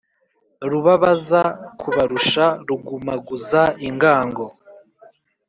[0.71, 1.41] Rubabaza
[1.79, 4.45] kubarusha, rugumaguza ingango,